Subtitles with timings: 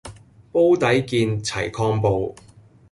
[0.51, 2.33] 煲底見齊抗暴